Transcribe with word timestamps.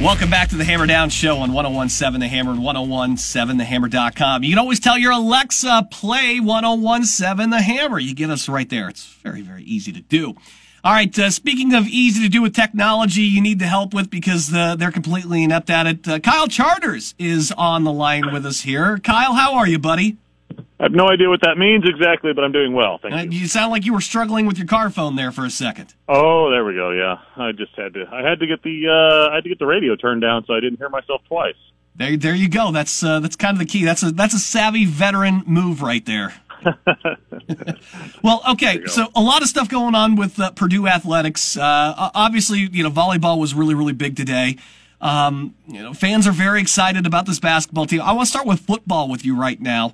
Welcome 0.00 0.30
back 0.30 0.48
to 0.48 0.56
the 0.56 0.64
Hammer 0.64 0.86
Down 0.86 1.10
Show 1.10 1.36
on 1.36 1.52
1017 1.52 2.20
The 2.20 2.26
Hammer 2.26 2.52
and 2.52 2.60
1017TheHammer.com. 2.60 4.42
You 4.42 4.50
can 4.52 4.58
always 4.58 4.80
tell 4.80 4.96
your 4.96 5.12
Alexa, 5.12 5.88
play 5.90 6.40
1017 6.40 7.50
The 7.50 7.60
Hammer. 7.60 7.98
You 7.98 8.14
get 8.14 8.30
us 8.30 8.48
right 8.48 8.66
there. 8.70 8.88
It's 8.88 9.04
very, 9.22 9.42
very 9.42 9.62
easy 9.62 9.92
to 9.92 10.00
do. 10.00 10.36
All 10.82 10.94
right, 10.94 11.16
uh, 11.18 11.28
speaking 11.28 11.74
of 11.74 11.86
easy 11.86 12.22
to 12.22 12.30
do 12.30 12.40
with 12.40 12.54
technology, 12.54 13.24
you 13.24 13.42
need 13.42 13.58
the 13.58 13.66
help 13.66 13.92
with 13.92 14.08
because 14.08 14.50
uh, 14.54 14.74
they're 14.74 14.90
completely 14.90 15.44
inept 15.44 15.68
at 15.68 15.86
it. 15.86 16.08
Uh, 16.08 16.18
Kyle 16.18 16.48
Charters 16.48 17.14
is 17.18 17.52
on 17.58 17.84
the 17.84 17.92
line 17.92 18.32
with 18.32 18.46
us 18.46 18.62
here. 18.62 18.96
Kyle, 18.96 19.34
how 19.34 19.54
are 19.56 19.66
you, 19.66 19.78
buddy? 19.78 20.16
I 20.80 20.84
have 20.84 20.92
no 20.92 21.08
idea 21.10 21.28
what 21.28 21.42
that 21.42 21.58
means 21.58 21.84
exactly, 21.86 22.32
but 22.32 22.42
I'm 22.42 22.52
doing 22.52 22.72
well. 22.72 22.96
Thank 22.98 23.14
Uh, 23.14 23.18
you. 23.18 23.40
you 23.40 23.46
sound 23.46 23.70
like 23.70 23.84
you 23.84 23.92
were 23.92 24.00
struggling 24.00 24.46
with 24.46 24.56
your 24.56 24.66
car 24.66 24.88
phone 24.88 25.14
there 25.14 25.30
for 25.30 25.44
a 25.44 25.50
second. 25.50 25.94
Oh, 26.08 26.50
there 26.50 26.64
we 26.64 26.74
go. 26.74 26.90
Yeah, 26.90 27.18
I 27.36 27.52
just 27.52 27.72
had 27.76 27.92
to. 27.94 28.06
I 28.10 28.22
had 28.26 28.40
to 28.40 28.46
get 28.46 28.62
the. 28.62 28.88
Uh, 28.88 29.30
I 29.30 29.34
had 29.34 29.42
to 29.44 29.50
get 29.50 29.58
the 29.58 29.66
radio 29.66 29.94
turned 29.94 30.22
down 30.22 30.44
so 30.46 30.54
I 30.54 30.60
didn't 30.60 30.78
hear 30.78 30.88
myself 30.88 31.20
twice. 31.28 31.54
There, 31.96 32.16
there 32.16 32.34
you 32.34 32.48
go. 32.48 32.72
That's 32.72 33.02
uh, 33.04 33.20
that's 33.20 33.36
kind 33.36 33.52
of 33.54 33.58
the 33.58 33.66
key. 33.66 33.84
That's 33.84 34.02
a 34.02 34.10
that's 34.10 34.32
a 34.32 34.38
savvy 34.38 34.86
veteran 34.86 35.42
move 35.46 35.82
right 35.82 36.04
there. 36.06 36.32
well, 38.22 38.42
okay. 38.52 38.86
So 38.86 39.06
a 39.14 39.20
lot 39.20 39.42
of 39.42 39.48
stuff 39.48 39.68
going 39.68 39.94
on 39.94 40.16
with 40.16 40.38
uh, 40.40 40.50
Purdue 40.52 40.86
athletics. 40.86 41.56
Uh, 41.56 42.10
obviously, 42.14 42.68
you 42.72 42.82
know, 42.82 42.90
volleyball 42.90 43.38
was 43.38 43.54
really 43.54 43.74
really 43.74 43.92
big 43.92 44.16
today. 44.16 44.56
Um, 45.00 45.54
you 45.66 45.82
know, 45.82 45.94
fans 45.94 46.26
are 46.26 46.32
very 46.32 46.60
excited 46.60 47.06
about 47.06 47.26
this 47.26 47.38
basketball 47.40 47.86
team. 47.86 48.02
I 48.02 48.12
want 48.12 48.26
to 48.26 48.30
start 48.30 48.46
with 48.46 48.60
football 48.60 49.08
with 49.08 49.24
you 49.24 49.34
right 49.38 49.60
now. 49.60 49.92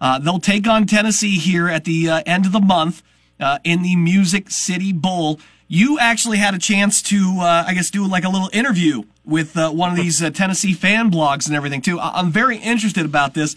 Uh, 0.00 0.18
they'll 0.18 0.38
take 0.38 0.66
on 0.68 0.86
Tennessee 0.86 1.38
here 1.38 1.68
at 1.68 1.84
the 1.84 2.08
uh, 2.08 2.22
end 2.26 2.46
of 2.46 2.52
the 2.52 2.60
month 2.60 3.02
uh, 3.40 3.58
in 3.64 3.82
the 3.82 3.96
Music 3.96 4.50
City 4.50 4.92
Bowl. 4.92 5.40
You 5.68 5.98
actually 5.98 6.38
had 6.38 6.54
a 6.54 6.58
chance 6.58 7.02
to, 7.02 7.38
uh, 7.40 7.64
I 7.66 7.74
guess, 7.74 7.90
do 7.90 8.06
like 8.06 8.24
a 8.24 8.28
little 8.28 8.50
interview 8.52 9.04
with 9.24 9.56
uh, 9.56 9.70
one 9.70 9.90
of 9.90 9.96
these 9.96 10.22
uh, 10.22 10.30
Tennessee 10.30 10.72
fan 10.72 11.10
blogs 11.10 11.46
and 11.46 11.56
everything 11.56 11.80
too. 11.80 11.98
I- 11.98 12.18
I'm 12.20 12.30
very 12.30 12.58
interested 12.58 13.04
about 13.04 13.34
this. 13.34 13.56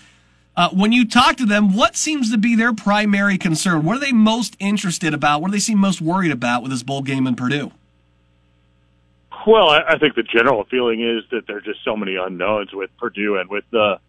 When 0.73 0.91
you 0.91 1.07
talk 1.07 1.37
to 1.37 1.45
them, 1.45 1.73
what 1.73 1.95
seems 1.95 2.33
to 2.33 2.37
be 2.37 2.53
their 2.53 2.73
primary 2.73 3.37
concern? 3.37 3.85
What 3.85 3.95
are 3.95 4.01
they 4.01 4.11
most 4.11 4.57
interested 4.59 5.13
about? 5.13 5.41
What 5.41 5.47
do 5.47 5.51
they 5.53 5.59
seem 5.59 5.77
most 5.77 6.01
worried 6.01 6.31
about 6.31 6.63
with 6.63 6.71
this 6.71 6.83
bowl 6.83 7.01
game 7.01 7.27
in 7.27 7.37
Purdue? 7.37 7.71
Well, 9.47 9.69
I, 9.69 9.81
I 9.91 9.97
think 9.97 10.15
the 10.15 10.23
general 10.23 10.65
feeling 10.65 11.01
is 11.01 11.23
that 11.31 11.47
there's 11.47 11.63
just 11.63 11.81
so 11.85 11.95
many 11.95 12.17
unknowns 12.17 12.73
with 12.73 12.89
Purdue 12.97 13.37
and 13.37 13.49
with 13.49 13.63
the 13.71 14.01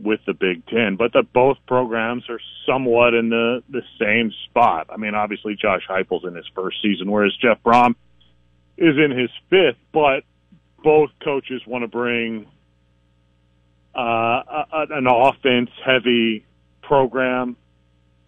with 0.00 0.20
the 0.26 0.34
Big 0.34 0.66
Ten, 0.66 0.96
but 0.96 1.12
that 1.12 1.32
both 1.32 1.56
programs 1.66 2.24
are 2.28 2.40
somewhat 2.66 3.14
in 3.14 3.28
the 3.28 3.62
the 3.68 3.82
same 3.98 4.32
spot. 4.44 4.88
I 4.90 4.96
mean, 4.96 5.14
obviously 5.14 5.56
Josh 5.56 5.82
Heupel's 5.88 6.24
in 6.24 6.34
his 6.34 6.46
first 6.54 6.82
season, 6.82 7.10
whereas 7.10 7.32
Jeff 7.40 7.62
Brohm 7.64 7.94
is 8.76 8.96
in 8.96 9.10
his 9.16 9.30
fifth. 9.50 9.78
But 9.92 10.24
both 10.82 11.10
coaches 11.22 11.62
want 11.66 11.82
to 11.82 11.88
bring 11.88 12.46
uh, 13.96 14.00
a, 14.00 14.86
an 14.90 15.06
offense 15.06 15.70
heavy 15.84 16.44
program. 16.82 17.56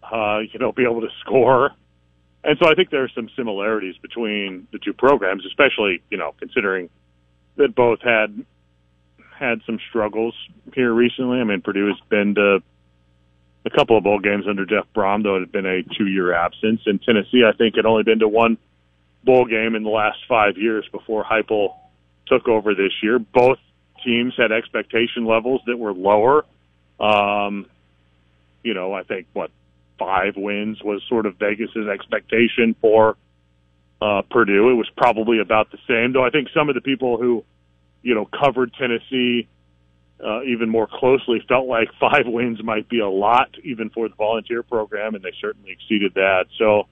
Uh, 0.02 0.38
you 0.52 0.60
know, 0.60 0.70
be 0.70 0.84
able 0.84 1.00
to 1.00 1.10
score. 1.20 1.72
And 2.44 2.56
so 2.62 2.70
I 2.70 2.74
think 2.74 2.90
there 2.90 3.02
are 3.02 3.10
some 3.12 3.28
similarities 3.34 3.96
between 4.00 4.68
the 4.70 4.78
two 4.78 4.92
programs, 4.92 5.44
especially, 5.44 6.00
you 6.10 6.16
know, 6.16 6.32
considering 6.38 6.90
that 7.56 7.74
both 7.74 8.00
had 8.02 8.44
had 9.38 9.60
some 9.66 9.78
struggles 9.88 10.34
here 10.74 10.92
recently. 10.92 11.40
I 11.40 11.44
mean, 11.44 11.60
Purdue 11.60 11.88
has 11.88 12.00
been 12.08 12.34
to 12.36 12.62
a 13.64 13.70
couple 13.70 13.98
of 13.98 14.04
bowl 14.04 14.20
games 14.20 14.44
under 14.48 14.64
Jeff 14.64 14.86
Brohm, 14.94 15.22
though 15.22 15.36
it 15.36 15.40
had 15.40 15.52
been 15.52 15.66
a 15.66 15.82
two 15.82 16.06
year 16.06 16.32
absence. 16.32 16.82
And 16.86 17.02
Tennessee, 17.02 17.42
I 17.46 17.56
think, 17.56 17.76
had 17.76 17.86
only 17.86 18.04
been 18.04 18.20
to 18.20 18.28
one 18.28 18.58
bowl 19.24 19.44
game 19.44 19.74
in 19.74 19.82
the 19.82 19.90
last 19.90 20.18
five 20.28 20.56
years 20.56 20.86
before 20.90 21.24
Heupel 21.24 21.74
took 22.26 22.48
over 22.48 22.74
this 22.74 22.92
year. 23.02 23.18
Both 23.18 23.58
teams 24.04 24.34
had 24.36 24.52
expectation 24.52 25.26
levels 25.26 25.60
that 25.66 25.76
were 25.76 25.92
lower. 25.92 26.44
Um, 27.00 27.66
you 28.62 28.74
know, 28.74 28.92
I 28.92 29.02
think 29.02 29.26
what 29.32 29.50
five 29.98 30.36
wins 30.36 30.82
was 30.82 31.02
sort 31.08 31.26
of 31.26 31.36
Vegas's 31.36 31.88
expectation 31.88 32.74
for 32.80 33.16
uh, 34.00 34.22
Purdue. 34.30 34.70
It 34.70 34.74
was 34.74 34.88
probably 34.96 35.40
about 35.40 35.70
the 35.70 35.78
same, 35.88 36.12
though. 36.12 36.24
I 36.24 36.30
think 36.30 36.48
some 36.54 36.68
of 36.68 36.74
the 36.74 36.80
people 36.80 37.16
who, 37.16 37.44
you 38.06 38.14
know, 38.14 38.24
covered 38.24 38.72
Tennessee 38.74 39.48
uh, 40.24 40.44
even 40.44 40.68
more 40.68 40.86
closely 40.86 41.42
felt 41.48 41.66
like 41.66 41.88
five 42.00 42.26
wins 42.26 42.62
might 42.62 42.88
be 42.88 43.00
a 43.00 43.08
lot, 43.08 43.50
even 43.64 43.90
for 43.90 44.08
the 44.08 44.14
volunteer 44.14 44.62
program, 44.62 45.16
and 45.16 45.24
they 45.24 45.32
certainly 45.40 45.72
exceeded 45.72 46.14
that. 46.14 46.46
So, 46.56 46.84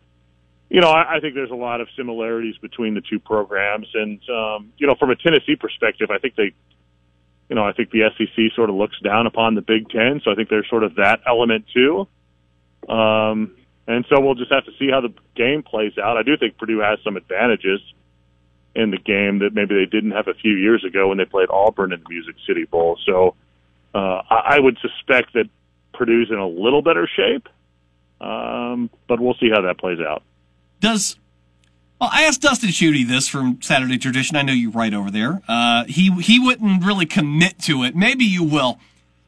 you 0.68 0.80
know, 0.80 0.88
I, 0.88 1.16
I 1.16 1.20
think 1.20 1.34
there's 1.36 1.52
a 1.52 1.54
lot 1.54 1.80
of 1.80 1.86
similarities 1.96 2.56
between 2.58 2.94
the 2.94 3.00
two 3.00 3.20
programs, 3.20 3.86
and 3.94 4.20
um, 4.28 4.72
you 4.76 4.88
know, 4.88 4.96
from 4.98 5.10
a 5.10 5.16
Tennessee 5.16 5.56
perspective, 5.56 6.10
I 6.10 6.18
think 6.18 6.34
they. 6.34 6.52
You 7.50 7.56
know, 7.56 7.62
I 7.62 7.72
think 7.72 7.90
the 7.90 8.08
SEC 8.16 8.56
sort 8.56 8.70
of 8.70 8.76
looks 8.76 8.98
down 9.04 9.26
upon 9.26 9.54
the 9.54 9.60
Big 9.60 9.90
Ten, 9.90 10.22
so 10.24 10.32
I 10.32 10.34
think 10.34 10.48
there's 10.48 10.66
sort 10.70 10.82
of 10.82 10.94
that 10.94 11.20
element 11.26 11.66
too. 11.74 12.08
Um, 12.88 13.54
and 13.86 14.06
so 14.08 14.18
we'll 14.18 14.34
just 14.34 14.50
have 14.50 14.64
to 14.64 14.72
see 14.78 14.88
how 14.90 15.02
the 15.02 15.12
game 15.36 15.62
plays 15.62 15.92
out. 16.02 16.16
I 16.16 16.22
do 16.22 16.38
think 16.38 16.56
Purdue 16.56 16.78
has 16.78 17.00
some 17.04 17.18
advantages 17.18 17.80
in 18.74 18.90
the 18.90 18.98
game 18.98 19.38
that 19.38 19.54
maybe 19.54 19.74
they 19.74 19.86
didn't 19.86 20.10
have 20.10 20.28
a 20.28 20.34
few 20.34 20.52
years 20.52 20.84
ago 20.84 21.08
when 21.08 21.18
they 21.18 21.24
played 21.24 21.48
Auburn 21.50 21.92
in 21.92 22.00
the 22.02 22.08
Music 22.08 22.34
City 22.46 22.64
Bowl. 22.64 22.98
So 23.06 23.34
uh, 23.94 24.22
I 24.28 24.58
would 24.58 24.78
suspect 24.78 25.34
that 25.34 25.48
Purdue's 25.92 26.30
in 26.30 26.38
a 26.38 26.46
little 26.46 26.82
better 26.82 27.08
shape, 27.08 27.48
um, 28.20 28.90
but 29.08 29.20
we'll 29.20 29.34
see 29.34 29.50
how 29.50 29.62
that 29.62 29.78
plays 29.78 30.00
out. 30.00 30.22
Does 30.80 31.16
well, 32.00 32.10
I 32.12 32.24
asked 32.24 32.42
Dustin 32.42 32.70
Schutte 32.70 33.06
this 33.06 33.28
from 33.28 33.62
Saturday 33.62 33.98
Tradition. 33.98 34.36
I 34.36 34.42
know 34.42 34.52
you 34.52 34.70
right 34.70 34.92
over 34.92 35.10
there. 35.10 35.40
Uh, 35.46 35.84
he 35.84 36.10
he 36.20 36.40
wouldn't 36.40 36.84
really 36.84 37.06
commit 37.06 37.60
to 37.60 37.84
it. 37.84 37.94
Maybe 37.94 38.24
you 38.24 38.42
will. 38.42 38.78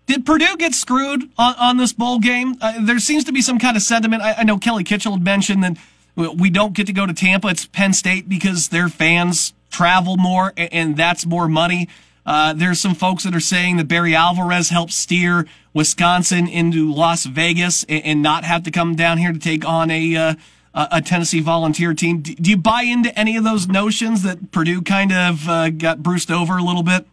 Did 0.07 0.25
Purdue 0.25 0.57
get 0.57 0.75
screwed 0.75 1.31
on, 1.37 1.55
on 1.57 1.77
this 1.79 1.93
bowl 1.93 2.19
game? 2.19 2.57
Uh, 2.61 2.85
there 2.85 2.99
seems 2.99 3.25
to 3.25 3.33
be 3.33 3.43
some 3.43 3.59
kind 3.59 3.77
of 3.77 3.83
sentiment. 3.83 4.23
I, 4.23 4.35
I 4.39 4.45
know 4.45 4.59
Kelly 4.59 4.85
Kitchell 4.85 5.13
had 5.13 5.23
mentioned 5.23 5.65
that 5.65 5.77
we 6.17 6.51
don't 6.51 6.73
get 6.73 6.87
to 6.87 6.93
go 6.93 7.07
to 7.07 7.13
Tampa. 7.13 7.49
It's 7.49 7.67
Penn 7.67 7.93
State 7.93 8.29
because 8.29 8.69
their 8.69 8.89
fans 8.89 9.53
travel 9.71 10.17
more, 10.17 10.53
and, 10.57 10.97
that's 10.97 11.27
more 11.27 11.49
money. 11.49 11.89
Uh, 12.25 12.53
there's 12.55 12.81
some 12.81 12.95
folks 12.95 13.23
that 13.25 13.35
are 13.35 13.41
saying 13.41 13.77
that 13.77 13.87
Barry 13.87 14.15
Alvarez 14.15 14.71
helped 14.71 14.93
steer 14.93 15.47
Wisconsin 15.75 16.49
into 16.49 16.93
Las 16.93 17.25
Vegas 17.27 17.85
and, 17.85 18.05
and 18.05 18.23
not 18.23 18.45
have 18.45 18.63
to 18.65 18.71
come 18.71 18.97
down 18.97 19.19
here 19.19 19.33
to 19.33 19.39
take 19.39 19.65
on 19.65 19.91
a 19.91 20.17
uh, 20.17 20.35
a 20.75 21.01
Tennessee 21.01 21.41
volunteer 21.41 21.95
team. 21.95 22.21
Do, 22.21 22.35
do 22.35 22.51
you 22.51 22.57
buy 22.59 22.83
into 22.83 23.17
any 23.19 23.37
of 23.37 23.45
those 23.45 23.67
notions 23.67 24.23
that 24.25 24.53
Purdue 24.53 24.83
kind 24.83 25.11
of 25.11 25.49
uh, 25.49 25.71
got 25.71 26.03
bruised 26.03 26.31
over 26.31 26.59
a 26.59 26.63
little 26.63 26.83
bit? 26.83 27.07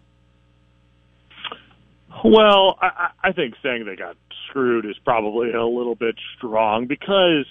Well, 2.25 2.77
I 2.81 3.09
I 3.23 3.31
think 3.31 3.55
saying 3.61 3.85
they 3.85 3.95
got 3.95 4.17
screwed 4.49 4.85
is 4.85 4.97
probably 5.03 5.51
a 5.51 5.65
little 5.65 5.95
bit 5.95 6.15
strong 6.37 6.85
because, 6.87 7.45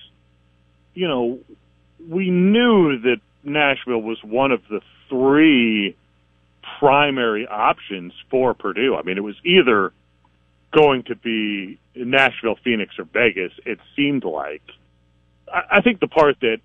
you 0.95 1.09
know, 1.09 1.39
we 2.09 2.31
knew 2.31 2.99
that 3.01 3.21
Nashville 3.45 4.03
was 4.03 4.19
one 4.23 4.53
of 4.53 4.61
the 4.69 4.81
three 5.09 5.97
primary 6.79 7.47
options 7.47 8.13
for 8.31 8.55
Purdue. 8.55 8.97
I 8.97 9.03
mean, 9.03 9.17
it 9.17 9.23
was 9.23 9.37
either 9.45 9.93
going 10.73 11.05
to 11.05 11.17
be 11.17 11.79
Nashville, 11.95 12.57
Phoenix, 12.65 12.99
or 12.99 13.05
Vegas. 13.05 13.53
It 13.65 13.79
seemed 13.97 14.25
like. 14.25 14.63
I, 15.53 15.83
think 15.83 16.01
the 16.01 16.09
part 16.09 16.41
that 16.41 16.59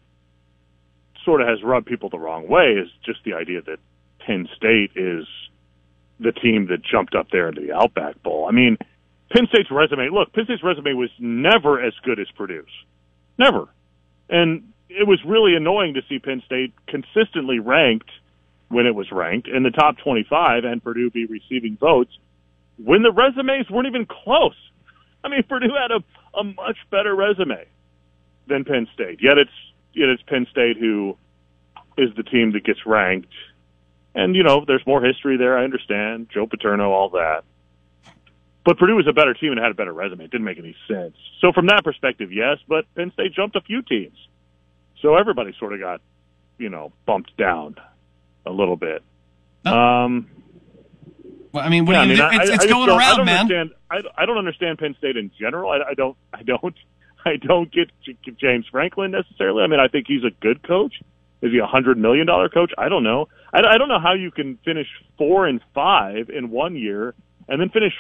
sort 1.25 1.41
of 1.41 1.47
has 1.47 1.61
rubbed 1.61 1.87
people 1.87 2.09
the 2.09 2.19
wrong 2.19 2.47
way 2.47 2.75
is 2.81 2.87
just 3.05 3.19
the 3.25 3.33
idea 3.33 3.61
that 3.63 3.79
Penn 4.25 4.47
State 4.55 4.91
is 4.95 5.25
the 6.19 6.31
team 6.31 6.67
that 6.67 6.83
jumped 6.83 7.13
up 7.13 7.27
there 7.31 7.49
into 7.49 7.61
the 7.61 7.73
Outback 7.73 8.23
Bowl. 8.23 8.47
I 8.47 8.51
mean, 8.51 8.77
Penn 9.31 9.47
State's 9.49 9.69
resume, 9.69 10.09
look, 10.09 10.31
Penn 10.31 10.45
State's 10.45 10.63
resume 10.63 10.93
was 10.93 11.09
never 11.19 11.83
as 11.83 11.93
good 12.03 12.19
as 12.19 12.27
Purdue's. 12.37 12.65
Never. 13.37 13.67
And 14.29 14.73
it 14.89 15.07
was 15.07 15.19
really 15.25 15.55
annoying 15.55 15.95
to 15.95 16.01
see 16.07 16.19
Penn 16.19 16.41
State 16.45 16.73
consistently 16.87 17.59
ranked 17.59 18.09
when 18.69 18.85
it 18.85 18.95
was 18.95 19.11
ranked 19.11 19.47
in 19.47 19.63
the 19.63 19.71
top 19.71 19.97
25 19.99 20.63
and 20.65 20.83
Purdue 20.83 21.09
be 21.09 21.25
receiving 21.25 21.77
votes 21.77 22.11
when 22.77 23.01
the 23.01 23.11
resumes 23.11 23.69
weren't 23.69 23.87
even 23.87 24.05
close. 24.05 24.55
I 25.23 25.29
mean, 25.29 25.43
Purdue 25.43 25.73
had 25.73 25.91
a, 25.91 26.03
a 26.37 26.43
much 26.43 26.77
better 26.91 27.15
resume 27.15 27.65
than 28.47 28.63
Penn 28.65 28.87
State. 28.93 29.19
Yet 29.21 29.37
it's 29.37 29.51
yet 29.93 30.09
it's 30.09 30.21
Penn 30.23 30.47
State 30.51 30.77
who 30.77 31.17
is 31.97 32.09
the 32.15 32.23
team 32.23 32.53
that 32.53 32.63
gets 32.63 32.85
ranked. 32.85 33.33
And 34.15 34.35
you 34.35 34.43
know, 34.43 34.63
there's 34.65 34.85
more 34.85 35.01
history 35.01 35.37
there. 35.37 35.57
I 35.57 35.63
understand 35.63 36.29
Joe 36.33 36.47
Paterno, 36.47 36.91
all 36.91 37.09
that. 37.09 37.43
But 38.67 38.77
Purdue 38.77 38.95
was 38.97 39.07
a 39.07 39.13
better 39.13 39.33
team 39.33 39.53
and 39.53 39.61
had 39.61 39.71
a 39.71 39.75
better 39.75 39.93
resume. 39.93 40.25
It 40.25 40.29
didn't 40.29 40.43
make 40.43 40.57
any 40.59 40.75
sense. 40.89 41.15
So 41.39 41.53
from 41.53 41.67
that 41.67 41.85
perspective, 41.85 42.33
yes. 42.33 42.57
But 42.67 42.83
Penn 42.95 43.13
State 43.13 43.31
jumped 43.33 43.55
a 43.55 43.61
few 43.61 43.81
teams, 43.81 44.17
so 45.01 45.15
everybody 45.15 45.53
sort 45.57 45.71
of 45.71 45.79
got, 45.79 46.01
you 46.57 46.67
know, 46.69 46.91
bumped 47.05 47.37
down 47.37 47.75
a 48.45 48.51
little 48.51 48.75
bit. 48.75 49.03
Um, 49.65 50.27
Well, 51.53 51.63
I 51.65 51.69
mean, 51.69 51.85
what 51.85 51.93
yeah, 51.93 52.03
do 52.05 52.13
you, 52.13 52.21
I 52.21 52.31
mean, 52.31 52.39
I- 52.39 52.43
it's, 52.43 52.51
I 52.51 52.53
it's 52.55 52.63
just 52.65 52.73
going 52.73 52.89
I 52.89 52.97
around, 52.97 53.17
don't 53.17 53.25
man. 53.25 53.39
Understand, 53.39 53.69
I, 53.89 54.21
I 54.21 54.25
don't 54.25 54.37
understand 54.37 54.79
Penn 54.79 54.95
State 54.97 55.15
in 55.15 55.31
general. 55.39 55.71
I, 55.71 55.91
I 55.91 55.93
don't. 55.93 56.17
I 56.33 56.43
don't. 56.43 56.75
I 57.25 57.37
don't 57.37 57.71
get 57.71 57.89
James 58.37 58.65
Franklin 58.69 59.11
necessarily. 59.11 59.63
I 59.63 59.67
mean, 59.67 59.79
I 59.79 59.87
think 59.87 60.07
he's 60.07 60.23
a 60.25 60.31
good 60.41 60.61
coach. 60.61 60.93
Is 61.41 61.51
he 61.53 61.59
a 61.59 61.65
hundred 61.65 61.97
million 61.97 62.25
dollar 62.27 62.49
coach? 62.49 62.71
I 62.77 62.89
don't 62.89 63.03
know. 63.03 63.27
I, 63.53 63.59
I 63.59 63.77
don't 63.77 63.87
know 63.89 63.99
how 63.99 64.13
you 64.13 64.29
can 64.31 64.57
finish 64.65 64.87
four 65.17 65.45
and 65.47 65.61
five 65.73 66.29
in 66.29 66.49
one 66.51 66.75
year 66.75 67.15
and 67.47 67.61
then 67.61 67.69
finish 67.69 67.93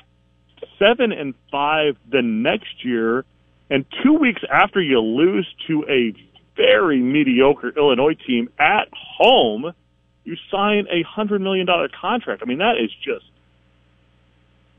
seven 0.79 1.11
and 1.11 1.33
five 1.51 1.97
the 2.09 2.21
next 2.21 2.83
year, 2.83 3.25
and 3.69 3.85
two 4.03 4.13
weeks 4.13 4.41
after 4.49 4.81
you 4.81 4.99
lose 4.99 5.47
to 5.67 5.85
a 5.89 6.13
very 6.55 6.99
mediocre 6.99 7.69
Illinois 7.69 8.15
team 8.15 8.49
at 8.57 8.87
home, 8.93 9.73
you 10.23 10.35
sign 10.51 10.87
a 10.91 11.03
hundred 11.03 11.41
million 11.41 11.65
dollar 11.65 11.89
contract. 11.89 12.41
I 12.41 12.45
mean, 12.45 12.57
that 12.59 12.77
is 12.77 12.91
just 13.03 13.25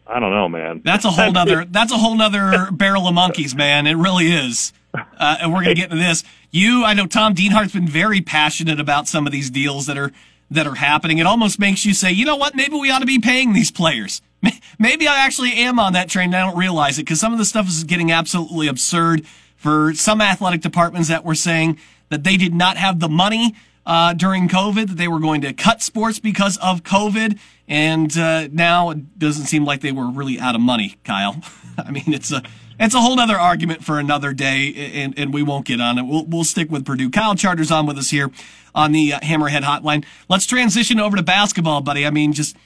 I 0.08 0.20
don't 0.20 0.32
know, 0.32 0.48
man. 0.48 0.80
That's 0.84 1.04
a 1.04 1.10
whole 1.10 1.32
nother. 1.32 1.66
That's 1.66 1.92
a 1.92 1.98
whole 1.98 2.16
nother 2.16 2.70
barrel 2.72 3.06
of 3.06 3.14
monkeys, 3.14 3.54
man. 3.54 3.86
It 3.86 3.96
really 3.96 4.28
is. 4.32 4.72
Uh, 4.94 5.36
and 5.42 5.52
we're 5.52 5.62
gonna 5.62 5.74
get 5.74 5.92
into 5.92 6.02
this. 6.02 6.24
You, 6.50 6.82
I 6.82 6.94
know 6.94 7.06
Tom 7.06 7.34
Dienhart's 7.34 7.74
been 7.74 7.86
very 7.86 8.22
passionate 8.22 8.80
about 8.80 9.06
some 9.06 9.26
of 9.26 9.32
these 9.32 9.50
deals 9.50 9.86
that 9.86 9.98
are 9.98 10.10
that 10.50 10.66
are 10.66 10.74
happening. 10.74 11.18
It 11.18 11.26
almost 11.26 11.58
makes 11.58 11.84
you 11.84 11.94
say, 11.94 12.10
you 12.10 12.24
know 12.24 12.36
what? 12.36 12.54
Maybe 12.54 12.74
we 12.74 12.90
ought 12.90 13.00
to 13.00 13.06
be 13.06 13.18
paying 13.18 13.52
these 13.52 13.70
players. 13.70 14.22
Maybe 14.78 15.06
I 15.06 15.18
actually 15.18 15.52
am 15.52 15.78
on 15.78 15.92
that 15.92 16.08
train. 16.08 16.26
and 16.26 16.36
I 16.36 16.46
don't 16.46 16.58
realize 16.58 16.98
it 16.98 17.02
because 17.02 17.20
some 17.20 17.32
of 17.32 17.38
the 17.38 17.44
stuff 17.44 17.68
is 17.68 17.84
getting 17.84 18.10
absolutely 18.12 18.68
absurd 18.68 19.26
for 19.56 19.92
some 19.94 20.20
athletic 20.20 20.60
departments 20.60 21.08
that 21.08 21.24
were 21.24 21.34
saying 21.34 21.78
that 22.08 22.24
they 22.24 22.36
did 22.36 22.54
not 22.54 22.76
have 22.76 23.00
the 23.00 23.08
money 23.08 23.54
uh, 23.84 24.12
during 24.14 24.48
COVID, 24.48 24.88
that 24.88 24.96
they 24.96 25.08
were 25.08 25.18
going 25.18 25.40
to 25.40 25.52
cut 25.52 25.82
sports 25.82 26.18
because 26.20 26.56
of 26.58 26.82
COVID. 26.82 27.38
And 27.66 28.16
uh, 28.16 28.48
now 28.48 28.90
it 28.90 29.18
doesn't 29.18 29.46
seem 29.46 29.64
like 29.64 29.80
they 29.80 29.92
were 29.92 30.10
really 30.10 30.38
out 30.38 30.54
of 30.54 30.60
money, 30.60 30.96
Kyle. 31.04 31.42
I 31.78 31.90
mean, 31.90 32.04
it's 32.06 32.30
a 32.30 32.42
it's 32.78 32.94
a 32.94 33.00
whole 33.00 33.18
other 33.18 33.36
argument 33.36 33.84
for 33.84 33.98
another 33.98 34.32
day, 34.32 34.92
and, 34.94 35.18
and 35.18 35.32
we 35.32 35.42
won't 35.42 35.66
get 35.66 35.80
on 35.80 35.98
it. 35.98 36.02
We'll, 36.02 36.24
we'll 36.26 36.44
stick 36.44 36.70
with 36.70 36.84
Purdue. 36.84 37.10
Kyle 37.10 37.34
Charter's 37.34 37.70
on 37.70 37.86
with 37.86 37.98
us 37.98 38.10
here 38.10 38.30
on 38.74 38.92
the 38.92 39.14
uh, 39.14 39.20
Hammerhead 39.20 39.62
Hotline. 39.62 40.04
Let's 40.28 40.46
transition 40.46 41.00
over 41.00 41.16
to 41.16 41.22
basketball, 41.22 41.80
buddy. 41.80 42.06
I 42.06 42.10
mean, 42.10 42.32
just 42.32 42.56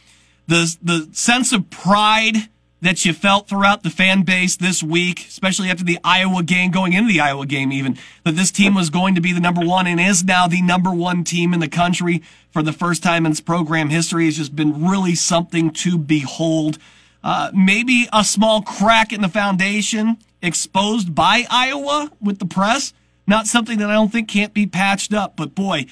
the 0.47 0.76
the 0.82 1.09
sense 1.12 1.53
of 1.53 1.70
pride 1.70 2.49
that 2.82 3.05
you 3.05 3.12
felt 3.12 3.49
throughout 3.49 3.85
the 3.85 3.91
fan 3.91 4.23
base 4.23 4.56
this 4.56 4.82
week, 4.82 5.20
especially 5.29 5.70
after 5.70 5.85
the 5.85 6.00
Iowa 6.03 6.43
game, 6.43 6.73
going 6.73 6.93
into 6.93 7.12
the 7.12 7.20
Iowa 7.20 7.47
game, 7.47 7.73
even 7.73 7.97
that 8.25 8.32
this 8.32 8.50
team 8.50 8.75
was 8.75 8.91
going 8.91 9.14
to 9.14 9.20
be 9.20 9.32
the 9.32 9.41
number 9.41 9.64
one 9.64 9.87
and 9.87 10.00
is 10.00 10.25
now 10.25 10.49
the 10.49 10.61
number 10.61 10.91
one 10.91 11.23
team 11.23 11.55
in 11.55 11.61
the 11.61 11.69
country 11.69 12.23
for 12.50 12.61
the 12.61 12.73
first 12.73 13.00
time 13.00 13.25
in 13.25 13.32
its 13.32 13.41
program 13.41 13.88
history 13.88 14.25
has 14.25 14.37
just 14.37 14.56
been 14.56 14.85
really 14.85 15.14
something 15.14 15.70
to 15.70 15.97
behold. 15.97 16.76
Uh, 17.25 17.51
maybe 17.55 18.09
a 18.13 18.25
small 18.25 18.63
crack 18.63 19.13
in 19.13 19.21
the 19.21 19.29
foundation 19.29 20.19
exposed 20.41 21.15
by 21.15 21.47
Iowa 21.51 22.11
with 22.21 22.39
the 22.39 22.47
press. 22.47 22.93
Not 23.27 23.47
something 23.47 23.79
that 23.79 23.89
I 23.89 23.95
don't 23.95 24.11
think 24.11 24.29
can't 24.29 24.53
be 24.53 24.67
patched 24.67 25.15
up, 25.15 25.37
but 25.37 25.55
boy, 25.55 25.87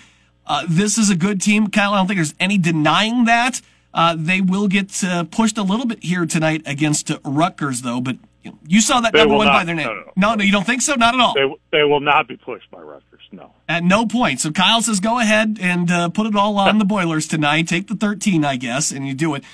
uh, 0.46 0.66
this 0.68 0.98
is 0.98 1.10
a 1.10 1.16
good 1.16 1.40
team. 1.40 1.68
Kyle, 1.68 1.94
I 1.94 1.98
don't 1.98 2.08
think 2.08 2.18
there's 2.18 2.34
any 2.40 2.58
denying 2.58 3.24
that. 3.26 3.60
Uh, 3.94 4.16
they 4.18 4.40
will 4.40 4.68
get 4.68 5.02
uh, 5.04 5.24
pushed 5.24 5.58
a 5.58 5.62
little 5.62 5.86
bit 5.86 6.02
here 6.02 6.26
tonight 6.26 6.62
against 6.66 7.10
uh, 7.10 7.18
Rutgers, 7.24 7.82
though. 7.82 8.00
But 8.00 8.16
you, 8.42 8.50
know, 8.50 8.58
you 8.66 8.80
saw 8.80 9.00
that 9.00 9.12
they 9.12 9.20
number 9.20 9.36
one 9.36 9.46
not, 9.46 9.52
by 9.52 9.64
their 9.64 9.74
name. 9.74 9.86
No 9.86 9.94
no. 9.94 10.12
no, 10.16 10.34
no, 10.36 10.44
you 10.44 10.52
don't 10.52 10.66
think 10.66 10.82
so? 10.82 10.94
Not 10.94 11.14
at 11.14 11.20
all. 11.20 11.34
They, 11.34 11.78
they 11.78 11.84
will 11.84 12.00
not 12.00 12.26
be 12.26 12.36
pushed 12.36 12.70
by 12.70 12.80
Rutgers. 12.80 13.20
No. 13.32 13.52
At 13.68 13.84
no 13.84 14.06
point. 14.06 14.40
So 14.40 14.50
Kyle 14.50 14.82
says, 14.82 14.98
go 14.98 15.20
ahead 15.20 15.58
and 15.60 15.90
uh, 15.90 16.08
put 16.08 16.26
it 16.26 16.34
all 16.34 16.58
on 16.58 16.78
the 16.78 16.84
Boilers 16.84 17.28
tonight. 17.28 17.68
Take 17.68 17.86
the 17.86 17.94
13, 17.94 18.44
I 18.44 18.56
guess, 18.56 18.90
and 18.90 19.06
you 19.06 19.14
do 19.14 19.34
it. 19.34 19.44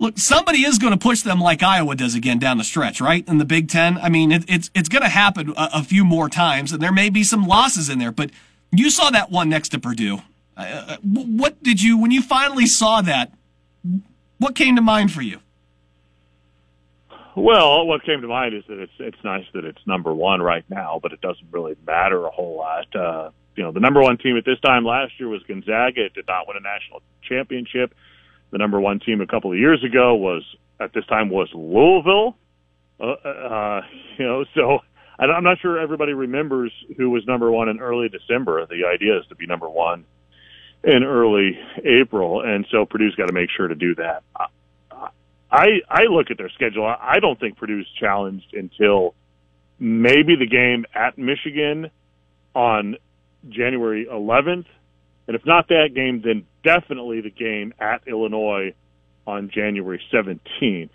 Look, 0.00 0.16
somebody 0.16 0.64
is 0.64 0.78
going 0.78 0.92
to 0.92 0.98
push 0.98 1.22
them 1.22 1.40
like 1.40 1.62
Iowa 1.62 1.96
does 1.96 2.14
again 2.14 2.38
down 2.38 2.58
the 2.58 2.64
stretch, 2.64 3.00
right? 3.00 3.26
In 3.26 3.38
the 3.38 3.44
Big 3.44 3.68
Ten. 3.68 3.98
I 3.98 4.08
mean, 4.08 4.30
it, 4.30 4.44
it's 4.48 4.70
it's 4.74 4.88
going 4.88 5.02
to 5.02 5.08
happen 5.08 5.52
a, 5.56 5.70
a, 5.74 5.82
few 5.82 6.04
more 6.04 6.28
times, 6.28 6.72
and 6.72 6.80
there 6.80 6.92
may 6.92 7.10
be 7.10 7.24
some 7.24 7.46
losses 7.46 7.88
in 7.88 7.98
there. 7.98 8.12
But 8.12 8.30
you 8.70 8.90
saw 8.90 9.10
that 9.10 9.30
one 9.30 9.48
next 9.48 9.70
to 9.70 9.80
Purdue. 9.80 10.20
Uh, 10.56 10.60
uh 10.60 10.96
what 11.02 11.60
did 11.62 11.82
you 11.82 11.98
when 11.98 12.12
you 12.12 12.22
finally 12.22 12.66
saw 12.66 13.02
that? 13.02 13.32
What 14.38 14.54
came 14.54 14.76
to 14.76 14.82
mind 14.82 15.12
for 15.12 15.22
you? 15.22 15.40
Well, 17.34 17.86
what 17.86 18.04
came 18.04 18.20
to 18.20 18.28
mind 18.28 18.54
is 18.54 18.64
that 18.68 18.78
it's 18.78 18.92
it's 18.98 19.24
nice 19.24 19.46
that 19.54 19.64
it's 19.64 19.84
number 19.84 20.14
one 20.14 20.40
right 20.40 20.64
now, 20.68 21.00
but 21.02 21.12
it 21.12 21.20
doesn't 21.20 21.48
really 21.50 21.76
matter 21.86 22.24
a 22.24 22.30
whole 22.30 22.56
lot. 22.56 22.94
Uh, 22.94 23.30
you 23.56 23.64
know, 23.64 23.72
the 23.72 23.80
number 23.80 24.00
one 24.00 24.18
team 24.18 24.36
at 24.36 24.44
this 24.44 24.60
time 24.60 24.84
last 24.84 25.18
year 25.18 25.28
was 25.28 25.42
Gonzaga. 25.42 26.06
It 26.06 26.14
did 26.14 26.28
not 26.28 26.46
win 26.46 26.56
a 26.56 26.60
national 26.60 27.02
championship. 27.22 27.94
The 28.50 28.58
number 28.58 28.80
one 28.80 29.00
team 29.00 29.20
a 29.20 29.26
couple 29.26 29.52
of 29.52 29.58
years 29.58 29.84
ago 29.84 30.14
was 30.14 30.42
at 30.80 30.92
this 30.92 31.04
time 31.06 31.28
was 31.30 31.48
Louisville. 31.54 32.36
Uh, 33.00 33.28
uh, 33.28 33.80
you 34.18 34.24
know, 34.24 34.44
so 34.54 34.78
I'm 35.18 35.44
not 35.44 35.58
sure 35.60 35.78
everybody 35.78 36.12
remembers 36.12 36.72
who 36.96 37.10
was 37.10 37.26
number 37.26 37.50
one 37.50 37.68
in 37.68 37.80
early 37.80 38.08
December. 38.08 38.64
The 38.66 38.84
idea 38.86 39.18
is 39.18 39.26
to 39.28 39.34
be 39.34 39.46
number 39.46 39.68
one 39.68 40.04
in 40.84 41.02
early 41.02 41.58
April, 41.84 42.40
and 42.40 42.66
so 42.70 42.86
Purdue's 42.86 43.14
got 43.16 43.26
to 43.26 43.32
make 43.32 43.50
sure 43.56 43.66
to 43.66 43.74
do 43.74 43.94
that. 43.96 44.22
I 45.50 45.80
I 45.88 46.02
look 46.10 46.30
at 46.30 46.38
their 46.38 46.50
schedule. 46.50 46.84
I 46.86 47.18
don't 47.20 47.38
think 47.40 47.56
Purdue's 47.56 47.88
challenged 47.98 48.54
until 48.54 49.14
maybe 49.78 50.36
the 50.36 50.46
game 50.46 50.84
at 50.94 51.18
Michigan 51.18 51.90
on 52.54 52.96
January 53.48 54.06
11th, 54.10 54.66
and 55.26 55.34
if 55.34 55.44
not 55.46 55.68
that 55.68 55.90
game, 55.94 56.22
then 56.22 56.44
definitely 56.68 57.22
the 57.22 57.30
game 57.30 57.72
at 57.80 58.02
Illinois 58.06 58.74
on 59.26 59.50
January 59.50 60.02
17th. 60.12 60.90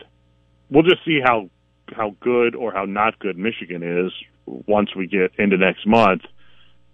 We'll 0.70 0.84
just 0.84 1.04
see 1.04 1.20
how 1.24 1.50
how 1.92 2.16
good 2.20 2.56
or 2.56 2.72
how 2.72 2.86
not 2.86 3.20
good 3.20 3.38
Michigan 3.38 3.84
is 3.84 4.12
once 4.46 4.96
we 4.96 5.08
get 5.08 5.32
into 5.38 5.58
next 5.58 5.86
month. 5.86 6.22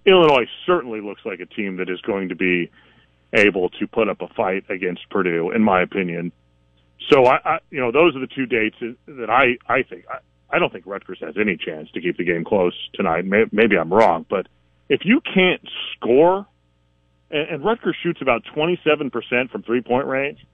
Illinois 0.06 0.48
certainly 0.66 1.02
looks 1.02 1.22
like 1.26 1.40
a 1.40 1.46
team 1.46 1.78
that 1.78 1.90
is 1.90 2.02
going 2.02 2.30
to 2.30 2.36
be 2.36 2.72
able 3.34 3.70
to 3.70 3.88
put 3.88 4.10
up 4.10 4.22
a 4.22 4.28
fight 4.30 4.64
against 4.70 5.08
Purdue, 5.10 5.52
in 5.52 5.62
my 5.62 5.82
opinion. 5.82 6.32
So 7.12 7.26
I, 7.26 7.40
I 7.46 7.60
you 7.70 7.80
know, 7.80 7.92
those 7.92 8.16
are 8.16 8.20
the 8.20 8.28
two 8.28 8.46
dates 8.46 8.78
that 9.06 9.30
I, 9.30 9.58
I 9.72 9.84
think. 9.84 10.06
I, 10.10 10.20
I 10.52 10.58
don't 10.58 10.74
think 10.74 10.86
Rutgers 10.88 11.20
has 11.22 11.36
any 11.40 11.58
chance 11.58 11.92
to 11.92 12.02
keep 12.02 12.18
the 12.18 12.24
game 12.24 12.44
close 12.44 12.74
tonight. 12.94 13.24
Maybe 13.26 13.78
I'm 13.78 13.94
wrong, 13.94 14.26
but 14.28 14.48
if 14.90 15.02
you 15.04 15.22
can't 15.22 15.62
score, 15.96 16.48
and, 17.32 17.50
and 17.50 17.66
Rutgers 17.66 17.96
shoots 18.02 18.22
about 18.22 18.44
27% 18.56 19.12
from 19.52 19.64
three 19.64 19.82
point 19.82 20.08
range, 20.08 20.46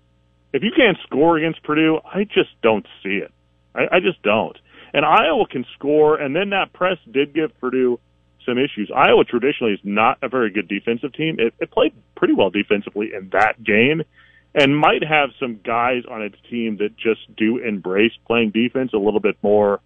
if 0.54 0.64
you 0.64 0.72
can't 0.76 0.98
score 1.04 1.38
against 1.38 1.64
Purdue, 1.64 2.00
I 2.06 2.24
just 2.24 2.50
don't 2.62 2.86
see 3.04 3.18
it. 3.18 3.32
I, 3.74 3.98
I 3.98 4.00
just 4.00 4.22
don't. 4.22 4.58
And 4.94 5.06
Iowa 5.06 5.46
can 5.50 5.66
score, 5.74 6.16
and 6.18 6.36
then 6.36 6.52
that 6.52 6.72
press 6.72 6.98
did 7.12 7.34
give 7.34 7.58
Purdue 7.60 8.00
some 8.46 8.58
issues. 8.58 8.92
Iowa 8.96 9.26
traditionally 9.26 9.74
is 9.74 9.80
not 9.84 10.20
a 10.22 10.30
very 10.30 10.52
good 10.52 10.68
defensive 10.68 11.14
team. 11.14 11.38
It, 11.40 11.54
it 11.60 11.72
played 11.72 11.94
pretty 12.16 12.34
well 12.34 12.50
defensively 12.50 13.12
in 13.14 13.30
that 13.34 13.62
game 13.64 14.04
and 14.54 14.78
might 14.78 15.04
have 15.04 15.32
some 15.40 15.60
guys 15.64 16.04
on 16.10 16.22
its 16.22 16.38
team 16.50 16.78
that 16.78 16.96
just 16.96 17.36
do 17.36 17.58
embrace 17.58 18.14
playing 18.26 18.52
defense 18.52 18.92
a 18.94 18.98
little 18.98 19.20
bit 19.20 19.36
more 19.42 19.82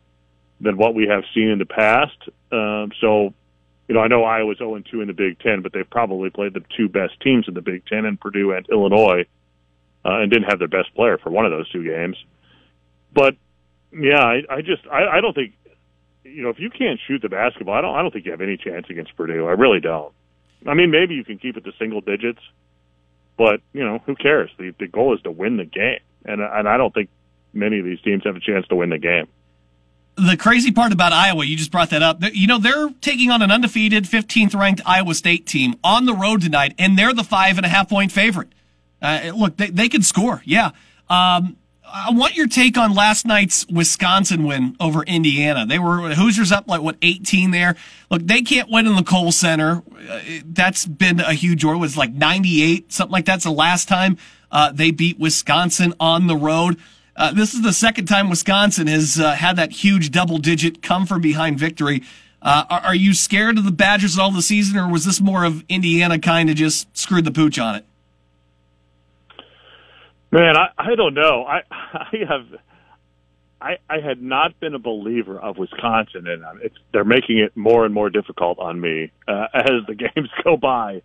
than 0.62 0.78
what 0.78 0.94
we 0.94 1.08
have 1.08 1.24
seen 1.34 1.50
in 1.50 1.58
the 1.58 1.66
past. 1.66 2.18
Um, 2.52 2.92
so, 3.02 3.34
you 3.90 3.96
know, 3.96 4.02
I 4.02 4.08
know 4.08 4.24
Iowa's 4.24 4.60
0 4.60 4.80
2 4.80 5.02
in 5.02 5.08
the 5.08 5.14
Big 5.14 5.40
Ten, 5.40 5.64
but 5.64 5.74
they've 5.74 5.90
probably 5.90 6.30
played 6.30 6.54
the 6.54 6.64
two 6.78 6.88
best 6.88 7.20
teams 7.22 7.48
in 7.48 7.56
the 7.56 7.62
Big 7.62 7.88
Ten, 7.88 8.06
and 8.06 8.20
Purdue 8.20 8.52
and 8.52 8.70
Illinois, 8.70 9.26
uh, 10.06 10.20
and 10.22 10.32
didn't 10.32 10.48
have 10.48 10.60
their 10.60 10.68
best 10.68 10.94
player 10.94 11.18
for 11.18 11.32
one 11.32 11.44
of 11.46 11.52
those 11.52 11.68
two 11.72 11.84
games. 11.84 12.16
But 13.12 13.36
yeah, 13.92 14.24
I, 14.24 14.42
I 14.48 14.62
just 14.62 14.86
I, 14.86 15.18
I 15.18 15.22
don't 15.22 15.34
think 15.34 15.54
you 16.24 16.44
know, 16.44 16.50
if 16.50 16.60
you 16.60 16.70
can't 16.70 17.00
shoot 17.08 17.24
the 17.24 17.30
basketball, 17.30 17.74
I 17.74 17.82
don't 17.82 17.96
I 17.96 18.04
don't 18.04 18.12
think 18.12 18.26
you 18.26 18.32
have 18.32 18.42
any 18.42 18.58
chance 18.58 18.86
against 18.92 19.18
Purdue. 19.18 19.48
I 19.48 19.54
really 19.54 19.80
don't. 19.80 20.14
I 20.68 20.76
mean, 20.76 20.92
maybe 20.92 21.16
you 21.16 21.24
can 21.24 21.40
keep 21.40 21.58
it 21.58 21.64
to 21.64 21.72
single 21.80 22.02
digits, 22.02 22.42
but 23.38 23.62
you 23.74 23.84
know, 23.84 23.98
who 24.06 24.16
cares? 24.16 24.52
The 24.60 24.72
the 24.78 24.88
goal 24.88 25.16
is 25.16 25.22
to 25.24 25.32
win 25.32 25.58
the 25.58 25.66
game, 25.66 26.00
and 26.26 26.42
and 26.42 26.70
I 26.70 26.78
don't 26.78 26.94
think 26.94 27.10
many 27.54 27.80
of 27.80 27.86
these 27.86 28.02
teams 28.02 28.24
have 28.26 28.36
a 28.36 28.40
chance 28.40 28.68
to 28.68 28.76
win 28.76 28.92
the 28.92 29.00
game. 29.00 29.28
The 30.20 30.38
crazy 30.38 30.72
part 30.72 30.92
about 30.92 31.14
Iowa, 31.14 31.46
you 31.46 31.56
just 31.56 31.72
brought 31.72 31.90
that 31.92 32.04
up. 32.04 32.22
You 32.34 32.48
know, 32.48 32.58
they're 32.58 32.90
taking 33.02 33.32
on 33.32 33.42
an 33.42 33.52
undefeated 33.52 34.06
15th 34.06 34.58
ranked 34.60 34.82
Iowa 34.86 35.14
State 35.14 35.46
team 35.46 35.76
on 35.84 36.06
the 36.06 36.14
road 36.14 36.42
tonight, 36.42 36.74
and 36.78 36.98
they're 36.98 37.14
the 37.14 37.24
five 37.24 37.58
and 37.58 37.66
a 37.66 37.70
half 37.70 37.90
point 37.90 38.12
favorite. 38.12 38.50
Uh, 39.02 39.32
look, 39.36 39.58
they, 39.58 39.70
they 39.70 39.90
can 39.90 40.02
score. 40.02 40.42
Yeah. 40.46 40.72
Um, 41.10 41.58
I 41.92 42.12
want 42.12 42.36
your 42.36 42.48
take 42.48 42.78
on 42.78 42.94
last 42.94 43.26
night's 43.26 43.66
Wisconsin 43.68 44.44
win 44.44 44.76
over 44.80 45.04
Indiana. 45.04 45.66
They 45.66 45.80
were 45.80 46.14
Hoosiers 46.14 46.52
up 46.52 46.68
like 46.68 46.82
what 46.82 46.98
18 47.02 47.52
there. 47.52 47.76
Look, 48.12 48.24
they 48.24 48.42
can't 48.42 48.70
win 48.70 48.86
in 48.86 48.96
the 48.96 49.04
Kohl 49.04 49.32
Center. 49.32 49.82
Uh, 50.10 50.20
that's 50.46 50.86
been 50.86 51.20
a 51.20 51.34
huge 51.34 51.64
or 51.64 51.74
it 51.74 51.78
was 51.78 51.98
like 51.98 52.14
98 52.14 52.92
something 52.92 53.12
like 53.12 53.26
that's 53.26 53.44
the 53.44 53.52
last 53.52 53.88
time 53.88 54.18
uh, 54.52 54.72
they 54.72 54.92
beat 54.92 55.20
Wisconsin 55.20 55.94
on 56.00 56.28
the 56.28 56.36
road. 56.36 56.78
Uh, 57.20 57.34
this 57.34 57.54
is 57.54 57.62
the 57.62 57.74
second 57.74 58.06
time 58.06 58.30
Wisconsin 58.30 58.88
has 58.88 59.20
uh, 59.20 59.34
had 59.34 59.58
that 59.58 59.74
huge 59.74 60.10
double 60.10 60.38
digit 60.38 60.82
come 60.82 61.06
from 61.06 61.20
behind 61.20 61.60
victory. 61.60 62.02
Uh, 62.42 62.64
are, 62.70 62.80
are 62.80 62.96
you 62.96 63.14
scared 63.14 63.58
of 63.58 63.66
the 63.66 63.74
Badgers 63.74 64.18
all 64.18 64.32
the 64.32 64.42
season, 64.42 64.78
or 64.78 64.90
was 64.90 65.04
this 65.04 65.20
more 65.20 65.44
of 65.44 65.66
Indiana 65.68 66.18
kind 66.18 66.50
of 66.50 66.56
just 66.56 66.98
screwed 66.98 67.26
the 67.26 67.32
pooch 67.32 67.60
on 67.60 67.76
it? 67.76 67.86
Man, 70.32 70.56
I, 70.56 70.70
I 70.78 70.96
don't 70.96 71.14
know. 71.14 71.44
I 71.44 71.64
I 71.72 72.18
have 72.30 72.46
I 73.60 73.78
I 73.90 74.00
had 74.00 74.22
not 74.22 74.58
been 74.62 74.74
a 74.74 74.80
believer 74.80 75.38
of 75.38 75.58
Wisconsin, 75.58 76.26
and 76.26 76.42
it's 76.62 76.78
they're 76.94 77.04
making 77.04 77.40
it 77.40 77.58
more 77.58 77.84
and 77.84 77.94
more 77.94 78.10
difficult 78.10 78.60
on 78.60 78.80
me 78.80 79.12
uh, 79.28 79.48
as 79.54 79.86
the 79.88 79.96
games 79.96 80.30
go 80.46 80.56
by. 80.56 81.02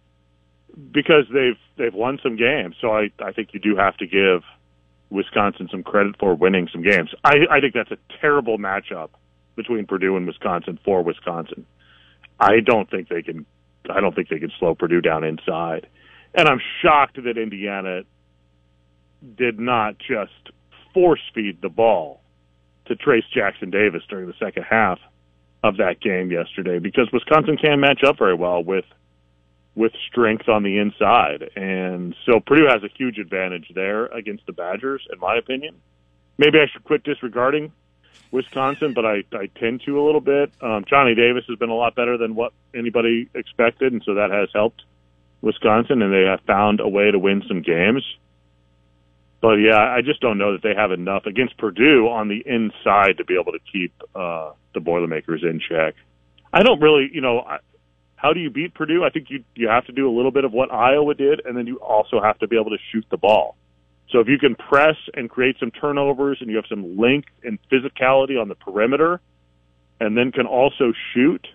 because 0.92 1.24
they've 1.32 1.58
they've 1.76 1.94
won 1.94 2.18
some 2.22 2.36
games. 2.36 2.76
So 2.80 2.92
I 2.92 3.10
I 3.18 3.32
think 3.32 3.50
you 3.52 3.60
do 3.60 3.76
have 3.76 3.96
to 3.96 4.06
give 4.06 4.42
Wisconsin 5.10 5.68
some 5.70 5.82
credit 5.82 6.16
for 6.18 6.34
winning 6.34 6.68
some 6.72 6.82
games. 6.82 7.10
I 7.24 7.34
I 7.50 7.60
think 7.60 7.74
that's 7.74 7.90
a 7.90 7.98
terrible 8.20 8.58
matchup 8.58 9.10
between 9.56 9.86
Purdue 9.86 10.16
and 10.16 10.26
Wisconsin 10.26 10.78
for 10.84 11.02
Wisconsin. 11.02 11.66
I 12.40 12.60
don't 12.60 12.90
think 12.90 13.08
they 13.08 13.22
can 13.22 13.46
I 13.90 14.00
don't 14.00 14.14
think 14.14 14.28
they 14.28 14.38
can 14.38 14.52
slow 14.58 14.74
Purdue 14.74 15.00
down 15.00 15.24
inside. 15.24 15.86
And 16.34 16.48
I'm 16.48 16.60
shocked 16.82 17.22
that 17.22 17.38
Indiana 17.38 18.02
did 19.36 19.58
not 19.58 19.98
just 19.98 20.50
force 20.92 21.20
feed 21.34 21.60
the 21.62 21.68
ball 21.68 22.20
to 22.86 22.94
Trayce 22.94 23.28
Jackson 23.32 23.70
Davis 23.70 24.02
during 24.08 24.26
the 24.26 24.34
second 24.38 24.64
half 24.68 24.98
of 25.62 25.78
that 25.78 26.00
game 26.00 26.30
yesterday 26.30 26.78
because 26.78 27.08
Wisconsin 27.12 27.56
can 27.56 27.80
match 27.80 28.02
up 28.04 28.18
very 28.18 28.34
well 28.34 28.62
with 28.62 28.84
with 29.74 29.92
strength 30.08 30.48
on 30.48 30.62
the 30.62 30.78
inside. 30.78 31.50
And 31.56 32.14
so 32.26 32.40
Purdue 32.40 32.66
has 32.68 32.82
a 32.82 32.88
huge 32.96 33.18
advantage 33.18 33.70
there 33.74 34.06
against 34.06 34.46
the 34.46 34.52
Badgers, 34.52 35.06
in 35.12 35.18
my 35.18 35.36
opinion. 35.36 35.74
Maybe 36.38 36.58
I 36.58 36.66
should 36.72 36.84
quit 36.84 37.02
disregarding 37.02 37.72
Wisconsin, 38.30 38.94
but 38.94 39.04
I, 39.04 39.24
I 39.32 39.46
tend 39.58 39.82
to 39.86 40.00
a 40.00 40.04
little 40.04 40.20
bit. 40.20 40.52
Um, 40.60 40.84
Johnny 40.88 41.14
Davis 41.14 41.44
has 41.48 41.58
been 41.58 41.70
a 41.70 41.74
lot 41.74 41.94
better 41.94 42.16
than 42.16 42.34
what 42.34 42.52
anybody 42.74 43.28
expected, 43.34 43.92
and 43.92 44.02
so 44.04 44.14
that 44.14 44.30
has 44.30 44.48
helped 44.52 44.82
Wisconsin, 45.40 46.02
and 46.02 46.12
they 46.12 46.28
have 46.28 46.40
found 46.46 46.80
a 46.80 46.88
way 46.88 47.10
to 47.10 47.18
win 47.18 47.42
some 47.48 47.62
games. 47.62 48.04
But 49.40 49.56
yeah, 49.56 49.78
I 49.78 50.00
just 50.00 50.20
don't 50.20 50.38
know 50.38 50.52
that 50.52 50.62
they 50.62 50.74
have 50.74 50.90
enough 50.90 51.26
against 51.26 51.58
Purdue 51.58 52.08
on 52.08 52.28
the 52.28 52.42
inside 52.46 53.18
to 53.18 53.24
be 53.24 53.34
able 53.38 53.52
to 53.52 53.58
keep 53.70 53.92
uh, 54.14 54.52
the 54.72 54.80
Boilermakers 54.80 55.42
in 55.42 55.60
check. 55.60 55.94
I 56.52 56.62
don't 56.62 56.80
really, 56.80 57.10
you 57.12 57.20
know, 57.20 57.40
I, 57.40 57.58
how 58.24 58.32
do 58.32 58.40
you 58.40 58.48
beat 58.48 58.72
Purdue? 58.72 59.04
I 59.04 59.10
think 59.10 59.28
you 59.28 59.44
you 59.54 59.68
have 59.68 59.84
to 59.84 59.92
do 59.92 60.08
a 60.08 60.14
little 60.16 60.30
bit 60.30 60.44
of 60.46 60.52
what 60.52 60.72
Iowa 60.72 61.14
did, 61.14 61.42
and 61.44 61.54
then 61.54 61.66
you 61.66 61.76
also 61.76 62.22
have 62.22 62.38
to 62.38 62.48
be 62.48 62.56
able 62.58 62.70
to 62.70 62.78
shoot 62.90 63.04
the 63.10 63.18
ball. 63.18 63.54
So 64.08 64.20
if 64.20 64.28
you 64.28 64.38
can 64.38 64.54
press 64.54 64.96
and 65.12 65.28
create 65.28 65.56
some 65.60 65.70
turnovers, 65.70 66.38
and 66.40 66.48
you 66.48 66.56
have 66.56 66.64
some 66.66 66.96
length 66.96 67.28
and 67.42 67.58
physicality 67.70 68.40
on 68.40 68.48
the 68.48 68.54
perimeter, 68.54 69.20
and 70.00 70.16
then 70.16 70.32
can 70.32 70.46
also 70.46 70.94
shoot, 71.12 71.46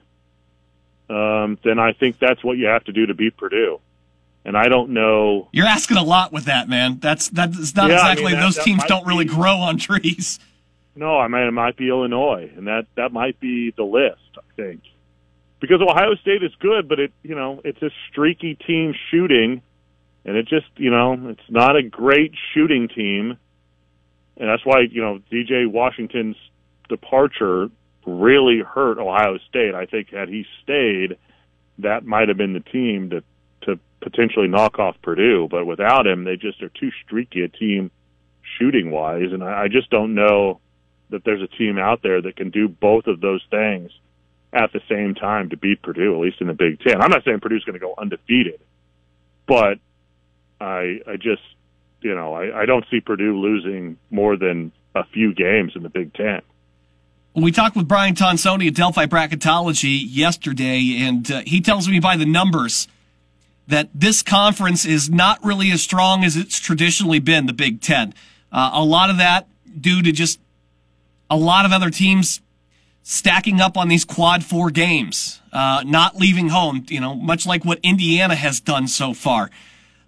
um, 1.10 1.58
then 1.64 1.80
I 1.80 1.94
think 1.94 2.20
that's 2.20 2.44
what 2.44 2.58
you 2.60 2.68
have 2.68 2.84
to 2.84 2.92
do 2.92 3.08
to 3.08 3.16
beat 3.16 3.36
Purdue. 3.36 3.80
And 4.46 4.56
I 4.56 4.68
don't 4.68 4.92
know. 4.92 5.50
You're 5.52 5.66
asking 5.66 5.98
a 5.98 6.04
lot 6.04 6.32
with 6.32 6.46
that, 6.46 6.70
man. 6.70 7.00
That's 7.00 7.30
that's 7.30 7.76
not 7.76 7.90
Yeah, 7.90 7.96
I 7.96 8.12
exactly. 8.12 8.26
mean, 8.26 8.36
that- 8.36 8.42
those 8.42 8.56
that 8.58 8.64
teams 8.66 8.84
don't 8.86 9.08
really 9.08 9.26
be- 9.26 9.34
grow 9.34 9.56
on 9.58 9.78
trees. 9.78 10.40
No, 10.96 11.18
I 11.18 11.28
mean 11.30 11.44
it 11.48 11.52
might 11.52 11.78
be 11.78 11.88
Illinois, 11.90 12.52
and 12.56 12.68
that 12.68 12.86
that 12.96 13.12
might 13.12 13.40
be 13.40 13.72
the 13.72 13.84
list. 13.84 14.20
I 14.38 14.42
think 14.56 14.82
because 15.60 15.82
Ohio 15.82 16.16
State 16.16 16.44
is 16.44 16.52
good, 16.60 16.88
but 16.88 17.00
it 17.00 17.12
you 17.24 17.36
know 17.36 17.62
it's 17.64 17.82
a 17.82 17.90
streaky 18.10 18.56
team 18.56 18.94
shooting, 19.12 19.62
and 20.26 20.38
it 20.38 20.48
just 20.48 20.68
you 20.78 20.90
know 20.90 21.30
it's 21.30 21.50
not 21.50 21.76
a 21.76 21.84
great 21.84 22.34
shooting 22.54 22.88
team, 22.88 23.38
and 24.38 24.50
that's 24.50 24.66
why 24.66 24.82
you 24.90 25.02
know 25.02 25.20
DJ 25.32 25.70
Washington's 25.70 26.38
departure 26.88 27.70
really 28.06 28.60
hurt 28.60 28.98
Ohio 28.98 29.38
State. 29.50 29.76
I 29.76 29.86
think 29.86 30.10
had 30.10 30.30
he 30.30 30.46
stayed, 30.64 31.18
that 31.80 32.06
might 32.06 32.30
have 32.30 32.38
been 32.38 32.54
the 32.54 32.62
team 32.62 33.10
to 33.12 33.24
to 33.64 33.80
potentially 34.02 34.48
knock 34.48 34.80
off 34.80 34.96
Purdue, 35.02 35.48
but 35.52 35.66
without 35.66 36.08
him, 36.08 36.24
they 36.24 36.38
just 36.38 36.64
are 36.64 36.70
too 36.70 36.92
streaky 37.06 37.44
a 37.44 37.50
team 37.50 37.92
shooting 38.58 38.92
wise, 38.92 39.32
and 39.34 39.44
I, 39.44 39.64
I 39.64 39.68
just 39.68 39.90
don't 39.90 40.16
know 40.16 40.62
that 41.10 41.24
there's 41.26 41.42
a 41.42 41.48
team 41.48 41.78
out 41.78 42.02
there 42.02 42.22
that 42.22 42.38
can 42.38 42.50
do 42.50 42.70
both 42.70 43.08
of 43.08 43.20
those 43.20 43.44
things 43.50 43.92
at 44.52 44.74
the 44.74 44.82
same 44.90 45.16
time 45.16 45.50
to 45.50 45.58
beat 45.58 45.82
Purdue, 45.82 46.16
at 46.16 46.20
least 46.20 46.42
in 46.42 46.48
the 46.48 46.54
Big 46.54 46.80
Ten. 46.80 47.02
I'm 47.02 47.12
not 47.12 47.24
saying 47.24 47.40
Purdue's 47.40 47.64
going 47.64 47.74
to 47.74 47.80
go 47.80 47.94
undefeated, 47.98 48.60
but 49.48 49.80
I 50.60 51.00
I 51.08 51.16
just 51.16 51.42
you 52.02 52.16
know 52.16 52.34
I, 52.34 52.62
I 52.62 52.66
don't 52.66 52.86
see 52.90 53.00
Purdue 53.00 53.40
losing 53.40 53.98
more 54.10 54.38
than 54.38 54.72
a 54.96 55.04
few 55.06 55.34
games 55.34 55.74
in 55.76 55.84
the 55.84 55.90
Big 55.90 56.14
Ten. 56.14 56.42
We 57.36 57.52
talked 57.52 57.76
with 57.76 57.88
Brian 57.88 58.16
Tonsoni 58.16 58.68
at 58.68 58.76
Delphi 58.76 59.06
Bracketology 59.06 60.02
yesterday, 60.04 60.98
and 61.00 61.32
uh, 61.32 61.42
he 61.46 61.62
tells 61.62 61.88
me 61.88 62.00
by 62.00 62.18
the 62.18 62.26
numbers 62.26 62.88
that 63.68 63.90
this 63.94 64.24
conference 64.24 64.84
is 64.84 65.12
not 65.12 65.44
really 65.46 65.72
as 65.72 65.82
strong 65.82 66.24
as 66.24 66.36
it's 66.36 66.60
traditionally 66.60 67.20
been, 67.20 67.46
the 67.46 67.54
Big 67.54 67.82
Ten. 67.82 68.16
Uh, 68.52 68.72
a 68.74 68.84
lot 68.84 69.12
of 69.12 69.18
that 69.18 69.48
due 69.80 70.02
to 70.02 70.12
just 70.12 70.40
a 71.30 71.38
lot 71.38 71.66
of 71.66 71.72
other 71.72 71.92
teams 71.92 72.42
stacking 73.10 73.60
up 73.60 73.76
on 73.76 73.88
these 73.88 74.06
quad 74.06 74.44
four 74.44 74.70
games, 74.70 75.42
uh, 75.52 75.82
not 75.84 76.18
leaving 76.18 76.50
home, 76.50 76.86
you 76.90 77.02
know, 77.02 77.16
much 77.16 77.44
like 77.48 77.66
what 77.66 77.80
Indiana 77.82 78.36
has 78.36 78.60
done 78.60 78.88
so 78.88 79.16
far. 79.16 79.50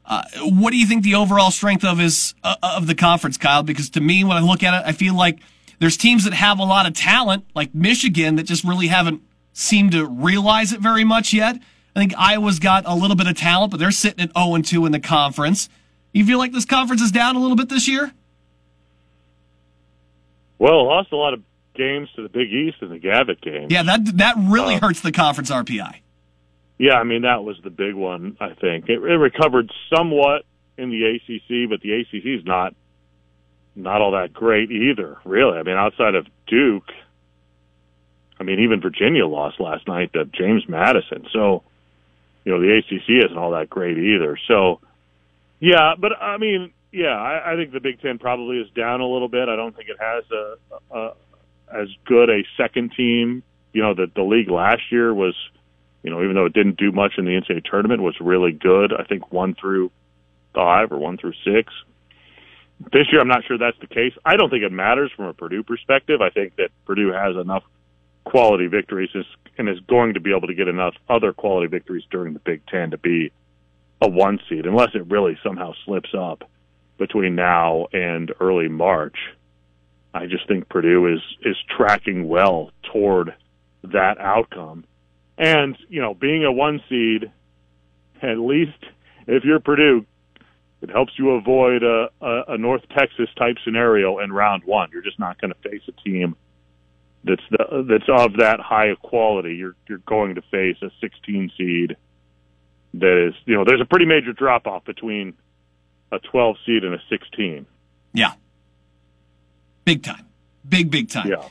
Uh, 0.05 0.21
what 0.43 0.69
do 0.69 0.77
you 0.77 0.85
think 0.85 1.03
the 1.03 1.15
overall 1.15 1.49
strength 1.49 1.83
of 1.83 1.99
is 1.99 2.35
uh, 2.43 2.57
of 2.61 2.85
the 2.85 2.93
conference, 2.93 3.37
Kyle? 3.37 3.63
Because 3.63 3.89
to 3.91 4.01
me, 4.01 4.23
when 4.23 4.37
I 4.37 4.41
look 4.41 4.61
at 4.61 4.79
it, 4.79 4.87
I 4.87 4.91
feel 4.91 5.15
like 5.15 5.39
there's 5.79 5.97
teams 5.97 6.25
that 6.25 6.33
have 6.33 6.59
a 6.59 6.63
lot 6.63 6.85
of 6.85 6.93
talent, 6.93 7.45
like 7.55 7.73
Michigan, 7.73 8.35
that 8.35 8.43
just 8.43 8.63
really 8.63 8.87
haven't 8.87 9.23
seemed 9.51 9.93
to 9.93 10.05
realize 10.05 10.71
it 10.71 10.79
very 10.79 11.03
much 11.03 11.33
yet. 11.33 11.55
I 11.95 11.99
think 11.99 12.13
Iowa's 12.15 12.59
got 12.59 12.83
a 12.85 12.93
little 12.93 13.15
bit 13.15 13.25
of 13.25 13.35
talent, 13.35 13.71
but 13.71 13.79
they're 13.79 13.89
sitting 13.89 14.23
at 14.23 14.31
0 14.37 14.53
and 14.53 14.63
2 14.63 14.85
in 14.85 14.91
the 14.91 14.99
conference. 14.99 15.69
You 16.13 16.23
feel 16.23 16.37
like 16.37 16.51
this 16.51 16.65
conference 16.65 17.01
is 17.01 17.11
down 17.11 17.35
a 17.35 17.39
little 17.39 17.57
bit 17.57 17.67
this 17.67 17.87
year? 17.87 18.11
Well, 20.59 20.85
lost 20.85 21.11
a 21.11 21.15
lot 21.15 21.33
of 21.33 21.41
games 21.75 22.09
to 22.15 22.23
the 22.23 22.29
Big 22.29 22.51
East 22.51 22.77
in 22.81 22.89
the 22.89 22.99
Gavitt 22.99 23.41
game. 23.41 23.67
Yeah, 23.69 23.83
that 23.83 24.17
that 24.17 24.35
really 24.37 24.75
Uh, 24.75 24.79
hurts 24.81 25.01
the 25.01 25.11
conference 25.11 25.49
RPI. 25.51 25.95
Yeah, 26.77 26.95
I 26.95 27.03
mean 27.03 27.21
that 27.23 27.43
was 27.43 27.57
the 27.63 27.69
big 27.69 27.93
one. 27.95 28.37
I 28.39 28.53
think 28.53 28.89
it, 28.89 28.97
it 28.97 29.17
recovered 29.17 29.71
somewhat 29.95 30.43
in 30.77 30.89
the 30.89 31.03
ACC, 31.05 31.69
but 31.69 31.81
the 31.81 31.93
ACC 31.93 32.25
is 32.39 32.45
not 32.45 32.73
not 33.75 34.01
all 34.01 34.11
that 34.11 34.33
great 34.33 34.71
either. 34.71 35.17
Really, 35.23 35.57
I 35.57 35.63
mean 35.63 35.77
outside 35.77 36.15
of 36.15 36.25
Duke, 36.47 36.89
I 38.39 38.43
mean 38.43 38.59
even 38.61 38.81
Virginia 38.81 39.25
lost 39.27 39.59
last 39.59 39.87
night 39.87 40.13
to 40.13 40.25
James 40.25 40.67
Madison. 40.67 41.27
So 41.31 41.63
you 42.45 42.51
know 42.51 42.59
the 42.59 42.77
ACC 42.79 43.25
isn't 43.25 43.37
all 43.37 43.51
that 43.51 43.69
great 43.69 43.97
either. 43.97 44.37
So 44.47 44.79
yeah, 45.59 45.93
but 45.97 46.13
I 46.19 46.37
mean 46.37 46.73
yeah, 46.91 47.15
I, 47.15 47.53
I 47.53 47.55
think 47.55 47.71
the 47.71 47.79
Big 47.79 48.01
Ten 48.01 48.17
probably 48.17 48.57
is 48.57 48.69
down 48.71 48.99
a 48.99 49.07
little 49.07 49.29
bit. 49.29 49.47
I 49.47 49.55
don't 49.55 49.73
think 49.75 49.87
it 49.89 49.97
has 49.99 50.23
a, 50.31 50.55
a 50.97 51.13
as 51.73 51.87
good 52.05 52.29
a 52.29 52.43
second 52.57 52.93
team. 52.95 53.43
You 53.73 53.81
know 53.81 53.93
that 53.93 54.13
the 54.15 54.23
league 54.23 54.49
last 54.49 54.91
year 54.91 55.13
was 55.13 55.35
you 56.03 56.09
know, 56.09 56.23
even 56.23 56.35
though 56.35 56.45
it 56.45 56.53
didn't 56.53 56.77
do 56.77 56.91
much 56.91 57.13
in 57.17 57.25
the 57.25 57.31
NCAA 57.31 57.63
tournament, 57.63 58.01
was 58.01 58.15
really 58.19 58.51
good. 58.51 58.91
I 58.93 59.03
think 59.03 59.31
one 59.31 59.53
through 59.53 59.91
five 60.53 60.91
or 60.91 60.97
one 60.97 61.17
through 61.17 61.33
six. 61.45 61.71
This 62.91 63.07
year, 63.11 63.21
I'm 63.21 63.27
not 63.27 63.43
sure 63.47 63.57
that's 63.57 63.77
the 63.79 63.87
case. 63.87 64.13
I 64.25 64.35
don't 64.35 64.49
think 64.49 64.63
it 64.63 64.71
matters 64.71 65.11
from 65.15 65.25
a 65.25 65.33
Purdue 65.33 65.63
perspective. 65.63 66.19
I 66.21 66.31
think 66.31 66.55
that 66.55 66.69
Purdue 66.85 67.11
has 67.11 67.35
enough 67.35 67.63
quality 68.23 68.65
victories 68.67 69.09
and 69.57 69.69
is 69.69 69.79
going 69.81 70.15
to 70.15 70.19
be 70.19 70.35
able 70.35 70.47
to 70.47 70.55
get 70.55 70.67
enough 70.67 70.95
other 71.07 71.33
quality 71.33 71.67
victories 71.67 72.03
during 72.09 72.33
the 72.33 72.39
Big 72.39 72.65
Ten 72.65 72.91
to 72.91 72.97
be 72.97 73.31
a 74.01 74.09
one 74.09 74.39
seed, 74.49 74.65
unless 74.65 74.89
it 74.95 75.05
really 75.11 75.37
somehow 75.43 75.73
slips 75.85 76.09
up 76.17 76.49
between 76.97 77.35
now 77.35 77.85
and 77.93 78.31
early 78.39 78.67
March. 78.67 79.17
I 80.13 80.25
just 80.25 80.47
think 80.47 80.69
Purdue 80.69 81.13
is 81.13 81.21
is 81.43 81.55
tracking 81.75 82.27
well 82.27 82.71
toward 82.91 83.33
that 83.83 84.19
outcome. 84.19 84.85
And, 85.37 85.77
you 85.89 86.01
know, 86.01 86.13
being 86.13 86.43
a 86.43 86.51
one 86.51 86.81
seed, 86.87 87.31
at 88.21 88.37
least 88.37 88.77
if 89.25 89.43
you're 89.43 89.59
Purdue, 89.59 90.05
it 90.81 90.89
helps 90.89 91.13
you 91.17 91.31
avoid 91.31 91.83
a, 91.83 92.09
a, 92.21 92.43
a 92.49 92.57
North 92.57 92.83
Texas 92.89 93.29
type 93.37 93.55
scenario 93.63 94.19
in 94.19 94.31
round 94.31 94.63
one. 94.65 94.89
You're 94.91 95.01
just 95.01 95.19
not 95.19 95.39
going 95.39 95.53
to 95.53 95.69
face 95.69 95.81
a 95.87 95.91
team 96.03 96.35
that's 97.23 97.43
the, 97.51 97.85
that's 97.87 98.09
of 98.09 98.37
that 98.37 98.59
high 98.59 98.95
quality. 99.01 99.55
You're 99.55 99.75
you're 99.87 99.99
going 99.99 100.35
to 100.35 100.41
face 100.41 100.77
a 100.81 100.89
16 101.01 101.51
seed 101.57 101.97
that 102.95 103.27
is, 103.27 103.35
you 103.45 103.55
know, 103.55 103.63
there's 103.65 103.81
a 103.81 103.85
pretty 103.85 104.05
major 104.05 104.33
drop 104.33 104.67
off 104.67 104.83
between 104.85 105.33
a 106.11 106.19
12 106.19 106.57
seed 106.65 106.83
and 106.83 106.93
a 106.93 107.01
16. 107.09 107.65
Yeah. 108.13 108.33
Big 109.85 110.03
time. 110.03 110.25
Big, 110.67 110.91
big 110.91 111.09
time. 111.09 111.27
Yeah. 111.27 111.47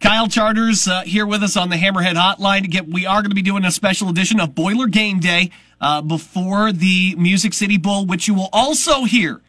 Kyle 0.00 0.26
Charters 0.28 0.88
uh, 0.88 1.02
here 1.02 1.24
with 1.24 1.42
us 1.44 1.56
on 1.56 1.68
the 1.68 1.76
Hammerhead 1.76 2.16
Hotline. 2.16 2.64
Again, 2.64 2.90
we 2.90 3.06
are 3.06 3.22
going 3.22 3.30
to 3.30 3.36
be 3.36 3.42
doing 3.42 3.64
a 3.64 3.70
special 3.70 4.08
edition 4.08 4.40
of 4.40 4.54
Boiler 4.54 4.88
Game 4.88 5.20
Day 5.20 5.50
uh, 5.80 6.02
before 6.02 6.72
the 6.72 7.14
Music 7.16 7.54
City 7.54 7.76
Bowl, 7.76 8.04
which 8.04 8.26
you 8.26 8.34
will 8.34 8.48
also 8.52 9.04
hear 9.04 9.40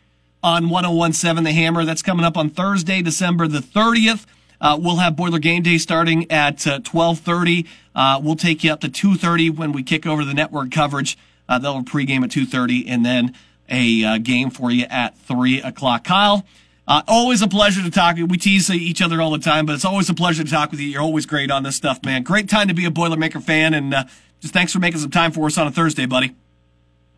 on 0.44 0.70
1017 0.70 1.44
The 1.44 1.52
Hammer. 1.54 1.86
That's 1.86 2.04
coming 2.04 2.24
up 2.24 2.38
on 2.38 2.50
Thursday, 2.52 3.02
December 3.02 3.48
the 3.48 3.60
30th. 3.60 4.26
Uh, 4.62 4.78
we'll 4.80 4.98
have 4.98 5.16
Boiler 5.16 5.40
Game 5.40 5.64
Day 5.64 5.78
starting 5.78 6.30
at 6.32 6.66
uh, 6.68 6.80
12:30. 6.80 7.68
Uh, 7.96 8.22
we'll 8.24 8.36
take 8.36 8.64
you 8.64 8.72
up 8.72 8.80
to 8.82 8.90
2:30 8.90 9.56
when 9.56 9.72
we 9.72 9.84
kick 9.84 10.06
over 10.06 10.24
the 10.24 10.34
network 10.34 10.72
coverage. 10.72 11.18
Uh, 11.50 11.60
they'll 11.60 11.74
have 11.74 11.88
a 11.88 11.90
pregame 11.90 12.24
at 12.24 12.30
2:30, 12.30 12.86
and 12.88 13.06
then 13.06 13.36
a 13.70 14.04
uh, 14.04 14.18
game 14.20 14.50
for 14.50 14.72
you 14.72 14.86
at 14.90 15.18
three 15.18 15.62
o'clock. 15.62 16.04
Kyle, 16.04 16.46
uh, 16.88 17.02
always 17.08 17.42
a 17.42 17.48
pleasure 17.48 17.82
to 17.82 17.92
talk. 17.92 18.18
We 18.18 18.38
tease 18.38 18.70
each 18.70 19.02
other 19.02 19.22
all 19.22 19.32
the 19.32 19.40
time, 19.40 19.66
but 19.66 19.74
it's 19.74 19.86
always 19.86 20.10
a 20.10 20.14
pleasure 20.14 20.44
to 20.44 20.50
talk 20.50 20.72
with 20.72 20.80
you. 20.80 20.88
You're 20.88 21.02
always 21.02 21.26
great 21.26 21.50
on 21.50 21.64
this 21.64 21.76
stuff, 21.76 22.04
man. 22.04 22.24
Great 22.24 22.50
time 22.50 22.68
to 22.68 22.74
be 22.74 22.86
a 22.86 22.92
Boilermaker 22.92 23.42
fan, 23.42 23.74
and 23.74 23.94
uh, 23.94 24.04
just 24.42 24.54
thanks 24.54 24.74
for 24.74 24.80
making 24.80 25.00
some 25.00 25.12
time 25.12 25.32
for 25.32 25.46
us 25.46 25.58
on 25.58 25.68
a 25.68 25.72
Thursday, 25.72 26.06
buddy. 26.06 26.36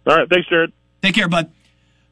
All 0.08 0.16
right. 0.16 0.30
Thanks, 0.30 0.48
Jared. 0.48 0.72
Take 1.02 1.16
care, 1.16 1.28
bud. 1.28 1.52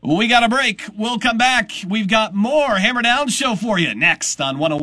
We 0.02 0.28
got 0.28 0.44
a 0.44 0.50
break. 0.50 0.84
We'll 0.98 1.20
come 1.20 1.38
back. 1.38 1.72
We've 1.88 2.08
got 2.08 2.34
more 2.34 2.76
Hammer 2.76 3.02
Down 3.02 3.30
show 3.30 3.56
for 3.56 3.80
you 3.80 3.96
next 3.96 4.42
on 4.42 4.58
101. 4.58 4.82